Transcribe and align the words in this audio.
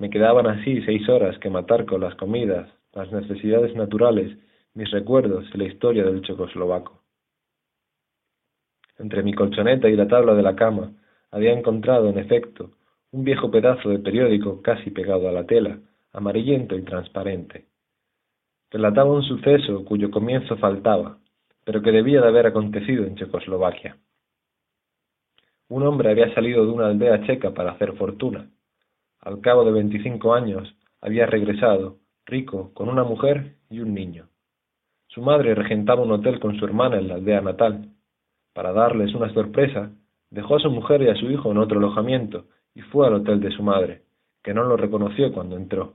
Me 0.00 0.08
quedaban 0.08 0.46
así 0.46 0.80
seis 0.86 1.06
horas 1.10 1.38
que 1.40 1.50
matar 1.50 1.84
con 1.84 2.00
las 2.00 2.14
comidas, 2.14 2.70
las 2.94 3.12
necesidades 3.12 3.76
naturales, 3.76 4.34
mis 4.72 4.90
recuerdos 4.90 5.44
y 5.52 5.58
la 5.58 5.64
historia 5.64 6.04
del 6.04 6.22
checoslovaco. 6.22 7.02
Entre 8.98 9.22
mi 9.22 9.34
colchoneta 9.34 9.90
y 9.90 9.96
la 9.96 10.08
tabla 10.08 10.32
de 10.32 10.42
la 10.42 10.56
cama 10.56 10.94
había 11.30 11.52
encontrado, 11.52 12.08
en 12.08 12.16
efecto, 12.16 12.70
un 13.10 13.24
viejo 13.24 13.50
pedazo 13.50 13.90
de 13.90 13.98
periódico 13.98 14.62
casi 14.62 14.88
pegado 14.88 15.28
a 15.28 15.32
la 15.32 15.44
tela, 15.44 15.78
amarillento 16.14 16.78
y 16.78 16.82
transparente. 16.82 17.66
Relataba 18.70 19.12
un 19.12 19.22
suceso 19.22 19.84
cuyo 19.84 20.10
comienzo 20.10 20.56
faltaba, 20.56 21.18
pero 21.62 21.82
que 21.82 21.92
debía 21.92 22.22
de 22.22 22.28
haber 22.28 22.46
acontecido 22.46 23.04
en 23.04 23.16
Checoslovaquia. 23.16 23.98
Un 25.68 25.82
hombre 25.82 26.10
había 26.10 26.32
salido 26.32 26.64
de 26.64 26.72
una 26.72 26.86
aldea 26.86 27.20
checa 27.26 27.52
para 27.52 27.72
hacer 27.72 27.92
fortuna. 27.98 28.48
Al 29.20 29.40
cabo 29.40 29.64
de 29.64 29.72
veinticinco 29.72 30.32
años 30.32 30.74
había 31.00 31.26
regresado, 31.26 31.98
rico, 32.24 32.72
con 32.72 32.88
una 32.88 33.04
mujer 33.04 33.56
y 33.68 33.80
un 33.80 33.92
niño. 33.92 34.28
Su 35.08 35.20
madre 35.22 35.54
regentaba 35.54 36.02
un 36.02 36.12
hotel 36.12 36.40
con 36.40 36.58
su 36.58 36.64
hermana 36.64 36.98
en 36.98 37.08
la 37.08 37.14
aldea 37.14 37.40
natal. 37.40 37.90
Para 38.54 38.72
darles 38.72 39.14
una 39.14 39.32
sorpresa, 39.34 39.90
dejó 40.30 40.56
a 40.56 40.60
su 40.60 40.70
mujer 40.70 41.02
y 41.02 41.08
a 41.08 41.16
su 41.16 41.30
hijo 41.30 41.50
en 41.50 41.58
otro 41.58 41.78
alojamiento 41.78 42.46
y 42.74 42.80
fue 42.80 43.06
al 43.06 43.14
hotel 43.14 43.40
de 43.40 43.50
su 43.50 43.62
madre, 43.62 44.04
que 44.42 44.54
no 44.54 44.64
lo 44.64 44.76
reconoció 44.76 45.32
cuando 45.32 45.56
entró. 45.56 45.94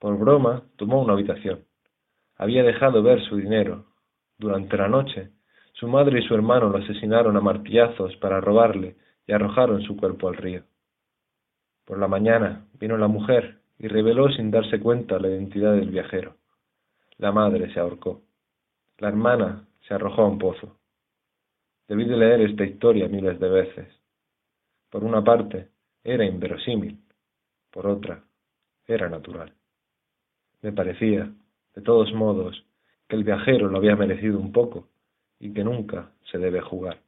Por 0.00 0.18
broma, 0.18 0.64
tomó 0.76 1.00
una 1.00 1.12
habitación. 1.12 1.60
Había 2.36 2.64
dejado 2.64 3.02
ver 3.02 3.22
su 3.22 3.36
dinero. 3.36 3.86
Durante 4.36 4.76
la 4.76 4.88
noche, 4.88 5.30
su 5.74 5.86
madre 5.86 6.20
y 6.20 6.26
su 6.26 6.34
hermano 6.34 6.70
lo 6.70 6.78
asesinaron 6.78 7.36
a 7.36 7.40
martillazos 7.40 8.16
para 8.16 8.40
robarle 8.40 8.96
y 9.26 9.32
arrojaron 9.32 9.82
su 9.82 9.96
cuerpo 9.96 10.28
al 10.28 10.36
río. 10.36 10.64
Por 11.84 11.98
la 11.98 12.08
mañana 12.08 12.66
vino 12.78 12.96
la 12.96 13.08
mujer 13.08 13.60
y 13.78 13.88
reveló 13.88 14.28
sin 14.30 14.50
darse 14.50 14.78
cuenta 14.80 15.18
la 15.18 15.28
identidad 15.28 15.74
del 15.74 15.90
viajero. 15.90 16.36
La 17.18 17.32
madre 17.32 17.72
se 17.72 17.80
ahorcó. 17.80 18.22
La 18.98 19.08
hermana 19.08 19.66
se 19.86 19.94
arrojó 19.94 20.22
a 20.22 20.28
un 20.28 20.38
pozo. 20.38 20.76
Debí 21.88 22.04
de 22.04 22.16
leer 22.16 22.40
esta 22.42 22.64
historia 22.64 23.08
miles 23.08 23.38
de 23.40 23.48
veces. 23.48 23.88
Por 24.90 25.04
una 25.04 25.24
parte, 25.24 25.68
era 26.04 26.24
inverosímil. 26.24 26.98
Por 27.70 27.86
otra, 27.86 28.22
era 28.86 29.08
natural. 29.08 29.52
Me 30.60 30.72
parecía, 30.72 31.32
de 31.74 31.82
todos 31.82 32.12
modos, 32.12 32.64
que 33.08 33.16
el 33.16 33.24
viajero 33.24 33.68
lo 33.68 33.78
había 33.78 33.96
merecido 33.96 34.38
un 34.38 34.52
poco 34.52 34.88
y 35.40 35.52
que 35.52 35.64
nunca 35.64 36.12
se 36.30 36.38
debe 36.38 36.60
jugar. 36.60 37.00